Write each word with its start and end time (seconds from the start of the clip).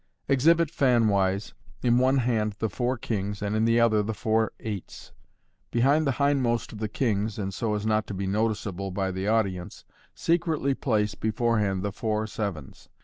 —Exhibit, 0.35 0.71
fanwise., 0.71 1.53
in 1.83 1.99
one 1.99 2.17
hand 2.17 2.55
the 2.57 2.71
four 2.71 2.97
kings, 2.97 3.39
and 3.39 3.55
in 3.55 3.65
the 3.65 3.79
other 3.79 4.01
the 4.01 4.15
four 4.15 4.51
eights. 4.59 5.11
Behind 5.69 6.07
the 6.07 6.13
hindmost 6.13 6.71
of 6.71 6.79
the 6.79 6.89
kings, 6.89 7.37
and 7.37 7.53
so 7.53 7.75
as 7.75 7.85
not 7.85 8.07
to 8.07 8.15
be 8.15 8.25
noticeable 8.25 8.89
by 8.89 9.11
the 9.11 9.25
MODERN 9.25 9.27
MAGIC. 9.27 9.29
49 9.29 9.39
audience, 9.61 9.85
secretly 10.15 10.73
place 10.73 11.13
beforehand 11.13 11.83
the 11.83 11.91
four 11.91 12.25
sevens. 12.25 12.89